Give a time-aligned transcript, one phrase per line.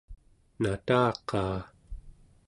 [0.61, 1.59] nataqaa